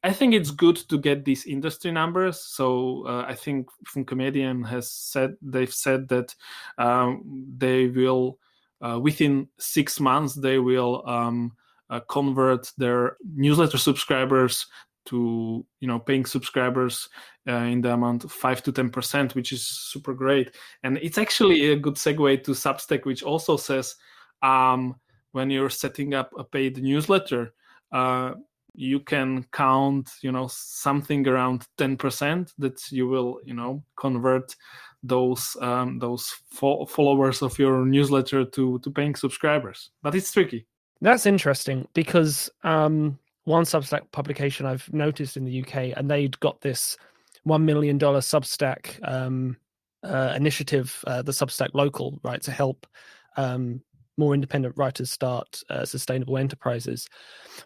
[0.05, 2.37] I think it's good to get these industry numbers.
[2.37, 6.35] So uh, I think Funke Medien has said they've said that
[6.77, 7.23] um,
[7.57, 8.37] they will
[8.83, 11.51] uh, within six months they will um,
[11.89, 14.67] uh, convert their newsletter subscribers
[15.05, 17.09] to you know paying subscribers
[17.47, 20.55] uh, in the amount of 5 to 10 percent which is super great.
[20.83, 23.95] And it's actually a good segue to substack which also says
[24.41, 24.95] um,
[25.31, 27.53] when you're setting up a paid newsletter
[27.91, 28.33] uh,
[28.75, 34.55] you can count you know something around 10% that you will you know convert
[35.03, 39.91] those um, those fo- followers of your newsletter to to paying subscribers.
[40.01, 40.65] But it's tricky.
[41.01, 46.61] That's interesting because um, one Substack publication I've noticed in the UK, and they'd got
[46.61, 46.97] this
[47.43, 49.57] one million dollar Substack um,
[50.03, 52.87] uh, initiative, uh, the Substack Local, right, to help
[53.35, 53.81] um,
[54.17, 57.09] more independent writers start uh, sustainable enterprises.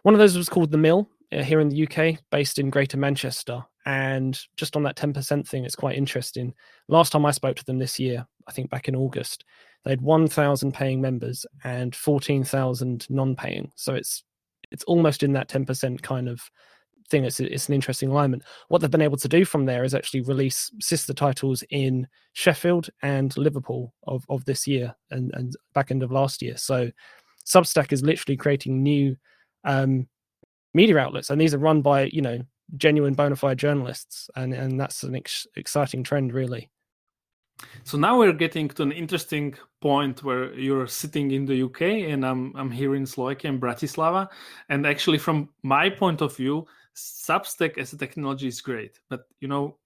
[0.04, 3.64] One of those was called the Mill here in the UK, based in Greater Manchester,
[3.86, 6.54] and just on that 10% thing, it's quite interesting.
[6.88, 9.46] Last time I spoke to them this year, I think back in August,
[9.84, 13.72] they had 1,000 paying members and 14,000 non-paying.
[13.76, 14.24] So it's
[14.70, 16.42] it's almost in that 10% kind of
[17.10, 17.24] thing.
[17.24, 18.44] it's it's an interesting alignment.
[18.68, 22.90] What they've been able to do from there is actually release sister titles in Sheffield
[23.02, 26.58] and Liverpool of, of this year and, and back end of last year.
[26.58, 26.92] So
[27.46, 29.16] Substack is literally creating new
[29.64, 30.08] um,
[30.78, 32.38] media outlets, and these are run by you know
[32.76, 36.70] genuine bona fide journalists, and and that's an ex- exciting trend, really.
[37.84, 42.24] So now we're getting to an interesting point where you're sitting in the UK and
[42.24, 44.30] I'm I'm here in Slovakia in Bratislava.
[44.70, 49.48] And actually, from my point of view, Substack as a technology is great, but you
[49.48, 49.78] know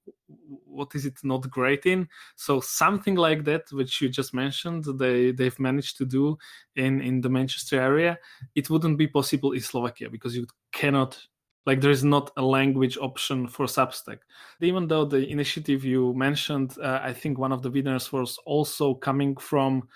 [0.66, 2.08] what is it not great in?
[2.38, 6.38] So something like that, which you just mentioned, they they've managed to do
[6.78, 8.18] in in the Manchester area,
[8.56, 11.20] it wouldn't be possible in Slovakia because you cannot
[11.66, 14.20] like there is not a language option for substack
[14.62, 18.96] even though the initiative you mentioned uh, i think one of the winners was also
[18.96, 19.88] coming from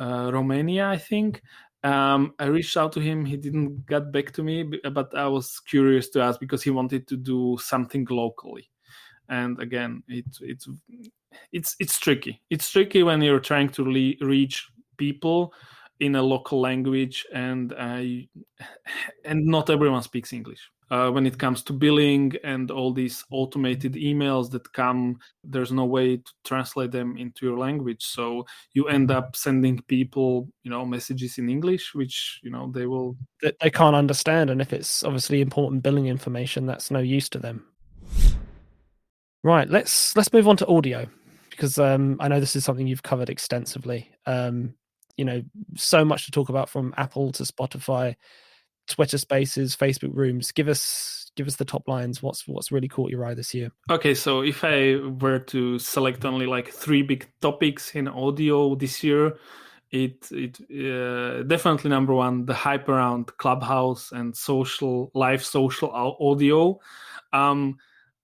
[0.00, 1.42] uh, romania i think
[1.84, 3.24] um, i reached out to him.
[3.24, 7.06] He didn't get back to me but i was curious to ask because he wanted
[7.08, 8.70] to do something locally.
[9.28, 10.68] And again it, it's
[11.52, 12.42] it's it's tricky.
[12.50, 15.52] It's tricky when you're trying to le- reach people
[16.00, 18.02] in a local language and uh,
[19.24, 23.94] and not everyone speaks english uh, when it comes to billing and all these automated
[23.94, 28.04] emails that come there's no way to translate them into your language.
[28.04, 32.86] So you end up sending people you know messages in english which you know they
[32.86, 37.38] will they can't understand and if it's obviously important billing information that's no use to
[37.38, 37.64] them.
[39.42, 41.06] Right let's let's move on to audio
[41.50, 44.10] because um, i know this is something you've covered extensively.
[44.26, 44.74] Um,
[45.16, 45.42] you know
[45.76, 48.14] so much to talk about from apple to spotify
[48.88, 50.52] Twitter Spaces, Facebook Rooms.
[50.52, 52.22] Give us give us the top lines.
[52.22, 53.70] What's what's really caught your eye this year?
[53.90, 59.04] Okay, so if I were to select only like three big topics in audio this
[59.04, 59.38] year,
[59.90, 66.78] it it uh, definitely number one the hype around Clubhouse and social live social audio.
[67.32, 67.76] Um,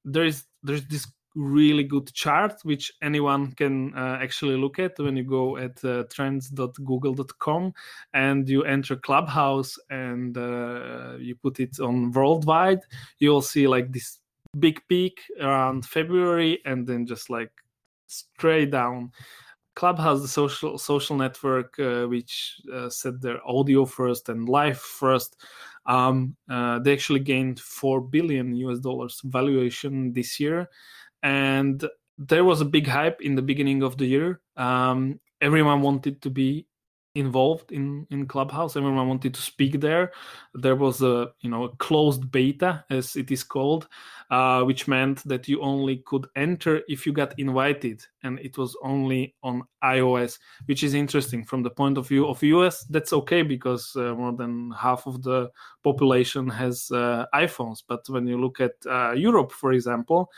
[0.04, 5.16] there is there's this really good chart which anyone can uh, actually look at when
[5.16, 7.72] you go at uh, trends.google.com
[8.12, 12.80] and you enter clubhouse and uh, you put it on worldwide
[13.18, 14.20] you'll see like this
[14.60, 17.50] big peak around february and then just like
[18.06, 19.12] straight down.
[19.74, 25.36] Clubhouse the social social network uh, which uh, set their audio first and live first
[25.86, 30.70] um, uh, they actually gained 4 billion us dollars valuation this year
[31.24, 31.84] and
[32.18, 34.40] there was a big hype in the beginning of the year.
[34.56, 36.68] Um, everyone wanted to be
[37.16, 38.76] involved in in clubhouse.
[38.76, 40.12] Everyone wanted to speak there.
[40.54, 43.88] There was a you know a closed beta as it is called
[44.30, 48.76] uh, which meant that you only could enter if you got invited and it was
[48.82, 53.42] only on ios which is interesting from the point of view of us that's okay
[53.42, 55.48] because uh, more than half of the
[55.82, 57.82] population has uh, iphones.
[57.86, 60.30] But when you look at uh, europe for example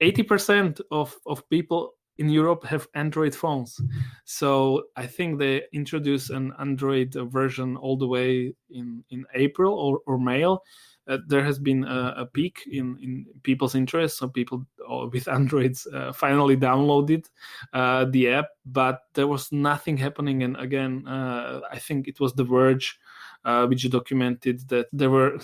[0.00, 3.80] 80% of, of people in Europe have Android phones.
[4.24, 10.00] So I think they introduce an Android version all the way in, in April or,
[10.06, 10.44] or May.
[10.44, 14.18] Uh, there has been a, a, peak in, in people's interest.
[14.18, 17.24] So people uh, with Androids uh, finally downloaded
[17.72, 20.42] uh, the app, but there was nothing happening.
[20.42, 22.98] And again, uh, I think it was The Verge
[23.44, 25.38] uh, which documented that there were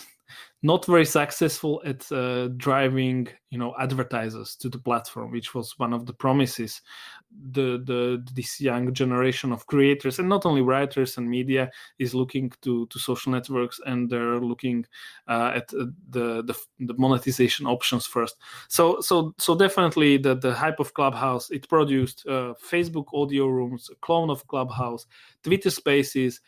[0.63, 5.93] not very successful at uh, driving you know advertisers to the platform which was one
[5.93, 6.83] of the promises
[7.53, 12.51] the the this young generation of creators and not only writers and media is looking
[12.63, 14.85] to to social networks and they're looking
[15.29, 18.37] uh, at uh, the, the, the monetization options first.
[18.69, 23.91] So so so definitely the the hype of clubhouse it produced uh, facebook audio rooms
[23.91, 25.07] a clone of clubhouse
[25.43, 26.41] twitter spaces.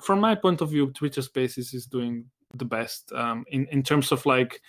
[0.00, 4.12] From my point of view twitter spaces is doing the best um, in in terms
[4.12, 4.60] of like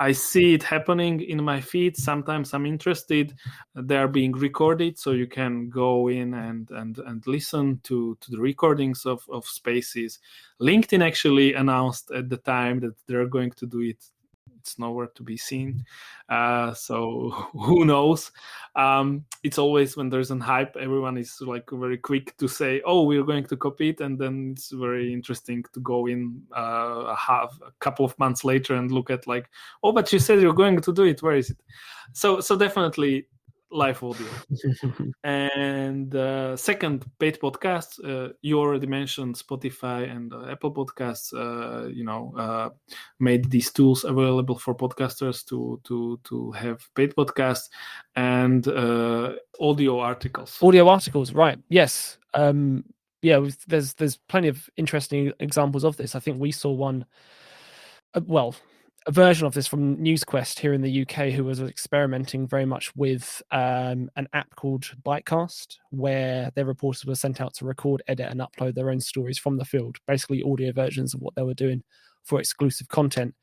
[0.00, 1.96] I see it happening in my feed.
[1.96, 3.34] Sometimes I'm interested.
[3.74, 8.30] They are being recorded, so you can go in and and and listen to to
[8.30, 10.20] the recordings of of spaces.
[10.60, 14.04] LinkedIn actually announced at the time that they're going to do it
[14.68, 15.84] it's nowhere to be seen.
[16.28, 18.30] Uh, so who knows?
[18.76, 23.02] Um, it's always when there's an hype, everyone is like very quick to say, "Oh,
[23.04, 27.16] we're going to copy it," and then it's very interesting to go in uh, a
[27.16, 29.48] half a couple of months later and look at like,
[29.82, 31.22] "Oh, but you said you're going to do it.
[31.22, 31.58] Where is it?"
[32.12, 33.26] So so definitely
[33.70, 34.26] live audio.
[35.24, 38.02] and uh, second, paid podcasts.
[38.02, 41.32] Uh, you already mentioned Spotify and uh, Apple Podcasts.
[41.32, 42.70] Uh, you know, uh,
[43.20, 47.68] made these tools available for podcasters to to to have paid podcasts
[48.16, 50.58] and uh, audio articles.
[50.62, 51.58] Audio articles, right?
[51.68, 52.18] Yes.
[52.34, 52.84] Um,
[53.22, 53.46] yeah.
[53.66, 56.14] There's there's plenty of interesting examples of this.
[56.14, 57.04] I think we saw one.
[58.26, 58.54] well,
[59.08, 62.94] a version of this from NewsQuest here in the UK, who was experimenting very much
[62.94, 68.30] with um, an app called Bytecast, where their reporters were sent out to record, edit,
[68.30, 71.54] and upload their own stories from the field, basically audio versions of what they were
[71.54, 71.82] doing
[72.24, 73.34] for exclusive content.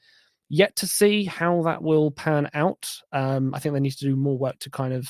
[0.50, 2.88] Yet to see how that will pan out.
[3.12, 5.08] Um, I think they need to do more work to kind of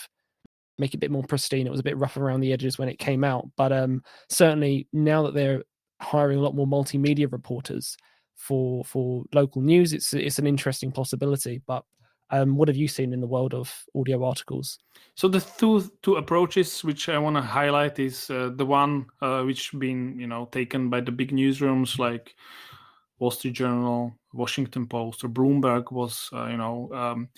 [0.78, 1.68] make it a bit more pristine.
[1.68, 4.88] It was a bit rough around the edges when it came out, but um, certainly
[4.94, 5.64] now that they're
[6.00, 7.98] hiring a lot more multimedia reporters
[8.36, 11.62] for for local news, it's it's an interesting possibility.
[11.66, 11.84] But
[12.32, 14.80] um, what have you seen in the world of audio articles?
[15.16, 19.44] So the two two approaches which I want to highlight is uh, the one uh,
[19.44, 22.36] which been you know taken by the big newsrooms like
[23.20, 27.30] Wall Street Journal, Washington Post, or Bloomberg was uh, you know um,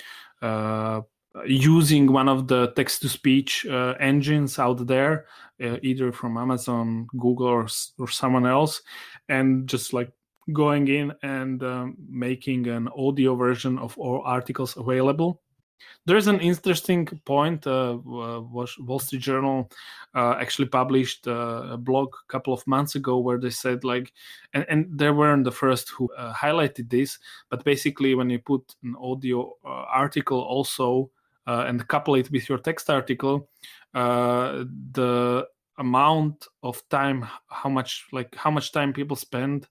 [0.42, 1.02] uh,
[1.46, 5.26] using one of the text to speech uh, engines out there,
[5.64, 7.68] uh, either from Amazon, Google, or,
[8.00, 8.82] or someone else,
[9.30, 10.12] and just like
[10.54, 15.42] going in and um, making an audio version of all articles available.
[16.06, 17.68] There's an interesting point.
[17.68, 19.70] Uh, Wall Street Journal
[20.16, 24.14] uh, actually published uh, a blog a couple of months ago where they said like,
[24.54, 27.20] and, and they weren't the first who uh, highlighted this,
[27.50, 31.12] but basically when you put an audio uh, article also
[31.46, 33.50] uh, and couple it with your text article,
[33.94, 39.68] the amount of time, how much like how much time people spend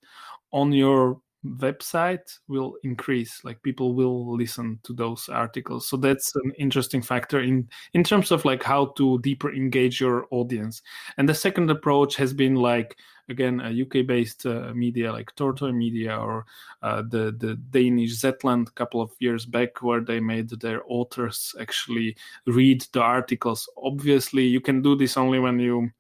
[0.57, 1.21] on your
[1.59, 7.41] website will increase like people will listen to those articles so that's an interesting factor
[7.41, 10.83] in in terms of like how to deeper engage your audience
[11.19, 12.97] and the second approach has been like
[13.29, 16.47] again a UK based uh, media like Tortoise Media or
[16.83, 21.55] uh, the the Danish Zetland a couple of years back where they made their authors
[21.61, 23.69] actually read the articles.
[23.83, 25.91] Obviously, you can do this only when you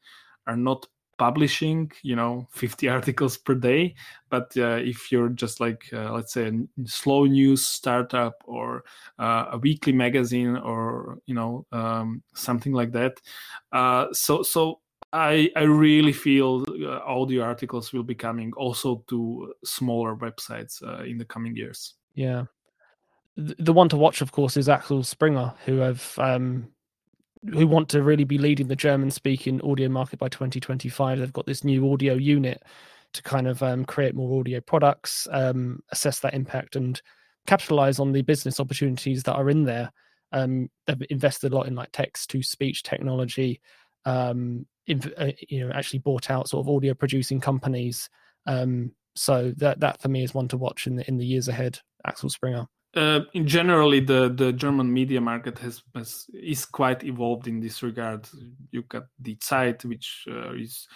[0.46, 0.86] are not
[1.18, 3.94] publishing you know 50 articles per day
[4.28, 8.84] but uh, if you're just like uh, let's say a slow news startup or
[9.18, 13.20] uh, a weekly magazine or you know um, something like that
[13.72, 14.80] uh, so so
[15.12, 21.04] I, I really feel uh, audio articles will be coming also to smaller websites uh,
[21.04, 21.94] in the coming years.
[22.14, 22.44] Yeah,
[23.36, 26.68] the one to watch, of course, is Axel Springer, who have um,
[27.52, 31.18] who want to really be leading the German-speaking audio market by 2025.
[31.18, 32.62] They've got this new audio unit
[33.12, 37.00] to kind of um, create more audio products, um, assess that impact, and
[37.46, 39.92] capitalize on the business opportunities that are in there.
[40.32, 43.60] Um, they've invested a lot in like text to speech technology,
[44.04, 48.08] um, uh, you know actually bought out sort of audio producing companies.
[48.46, 51.48] Um, so that that for me is one to watch in the in the years
[51.48, 51.80] ahead.
[52.04, 52.66] Axel Springer.
[52.96, 57.82] Uh, in generally, the, the German media market has, has, is quite evolved in this
[57.82, 58.26] regard.
[58.70, 60.88] You got the Zeit, which uh, is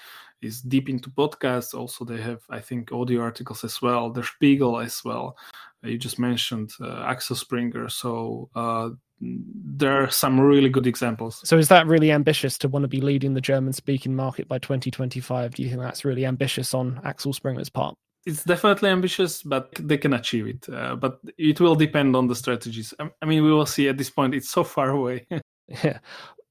[0.42, 1.74] is deep into podcasts.
[1.74, 4.10] Also, they have, I think, audio articles as well.
[4.10, 5.36] The Spiegel as well.
[5.84, 7.90] Uh, you just mentioned uh, Axel Springer.
[7.90, 8.90] So uh,
[9.20, 11.46] there are some really good examples.
[11.46, 14.58] So is that really ambitious to want to be leading the German speaking market by
[14.58, 15.54] 2025?
[15.54, 17.96] Do you think that's really ambitious on Axel Springer's part?
[18.26, 20.68] It's definitely ambitious, but they can achieve it.
[20.68, 22.92] Uh, but it will depend on the strategies.
[23.00, 24.34] I mean, we will see at this point.
[24.34, 25.26] It's so far away.
[25.68, 25.98] yeah.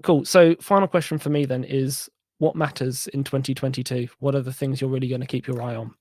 [0.03, 0.25] Cool.
[0.25, 2.09] So, final question for me then is
[2.39, 4.07] what matters in 2022?
[4.19, 5.93] What are the things you're really going to keep your eye on?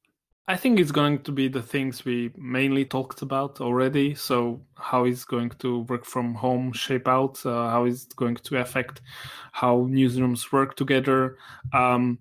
[0.47, 4.15] I think it's going to be the things we mainly talked about already.
[4.15, 7.45] So, how is going to work from home shape out?
[7.45, 9.03] Uh, how is it going to affect
[9.53, 11.37] how newsrooms work together?
[11.75, 12.19] Um,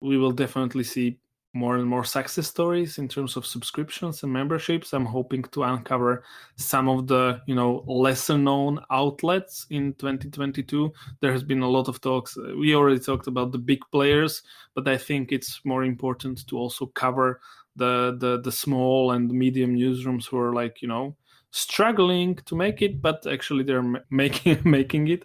[0.00, 1.18] we will definitely see
[1.54, 4.92] more and more success stories in terms of subscriptions and memberships.
[4.92, 6.24] I'm hoping to uncover
[6.56, 10.92] some of the you know lesser known outlets in 2022.
[11.20, 12.36] There has been a lot of talks.
[12.36, 14.42] We already talked about the big players,
[14.74, 17.40] but I think it's more important to also cover
[17.76, 21.16] the the the small and medium newsrooms who are like you know
[21.54, 25.22] struggling to make it, but actually they're making making it,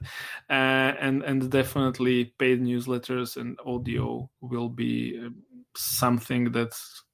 [0.49, 5.29] uh, and and definitely paid newsletters and audio will be uh,
[5.75, 6.71] something that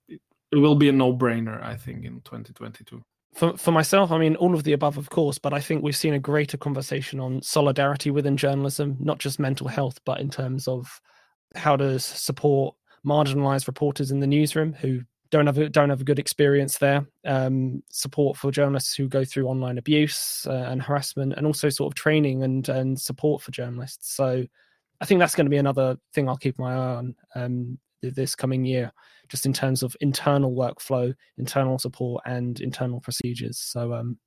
[0.10, 3.02] it will be a no-brainer i think in 2022
[3.34, 5.96] for, for myself i mean all of the above of course but i think we've
[5.96, 10.68] seen a greater conversation on solidarity within journalism not just mental health but in terms
[10.68, 11.02] of
[11.56, 12.76] how to support
[13.06, 15.02] marginalized reporters in the newsroom who
[15.32, 17.06] don't have a, don't have a good experience there.
[17.26, 21.92] Um, support for journalists who go through online abuse uh, and harassment, and also sort
[21.92, 24.16] of training and and support for journalists.
[24.16, 24.46] So,
[25.02, 27.16] I think that's going to be another thing I'll keep my eye on.
[27.36, 27.80] Um,
[28.12, 28.92] this coming year,
[29.30, 33.58] just in terms of internal workflow, internal support, and internal procedures.
[33.58, 34.18] So, um,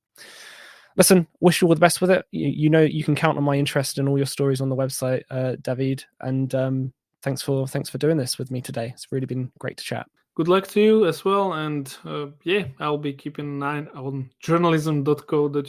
[0.97, 2.27] listen, wish you all the best with it.
[2.31, 4.77] You, you, know, you can count on my interest in all your stories on the
[4.77, 6.05] website, uh, David.
[6.21, 8.91] And um, thanks for thanks for doing this with me today.
[8.95, 10.07] It's really been great to chat.
[10.35, 11.55] good luck to you as well.
[11.55, 15.63] And uh, yeah, I'll be keeping an eye on journalism.co.uk.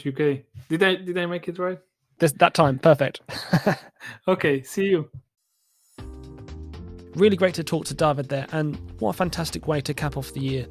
[0.68, 1.78] Did I did I make it right?
[2.18, 3.22] This, that time, perfect.
[4.28, 5.10] okay, see you.
[7.14, 10.32] Really great to talk to David there, and what a fantastic way to cap off
[10.32, 10.66] the year.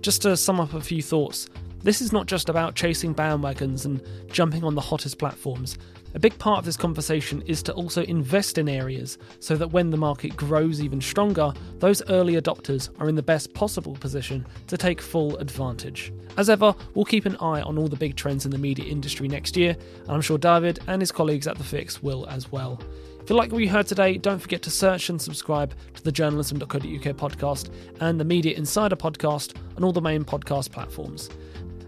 [0.00, 1.48] Just to sum up a few thoughts,
[1.82, 5.76] this is not just about chasing bandwagons and jumping on the hottest platforms.
[6.14, 9.90] A big part of this conversation is to also invest in areas so that when
[9.90, 14.76] the market grows even stronger, those early adopters are in the best possible position to
[14.76, 16.12] take full advantage.
[16.36, 19.26] As ever, we'll keep an eye on all the big trends in the media industry
[19.26, 22.80] next year, and I'm sure David and his colleagues at The Fix will as well.
[23.22, 26.10] If you like what you heard today, don't forget to search and subscribe to the
[26.10, 27.70] journalism.co.uk podcast
[28.00, 31.30] and the Media Insider podcast on all the main podcast platforms.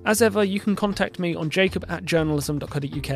[0.04, 3.10] As ever, you can contact me on jacob at journalism.co.uk.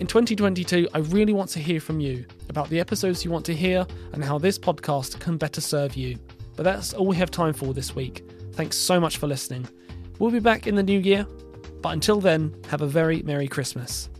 [0.00, 3.54] In 2022, I really want to hear from you about the episodes you want to
[3.54, 6.18] hear and how this podcast can better serve you.
[6.56, 8.22] But that's all we have time for this week.
[8.52, 9.66] Thanks so much for listening.
[10.18, 11.26] We'll be back in the new year,
[11.80, 14.10] but until then, have a very Merry Christmas.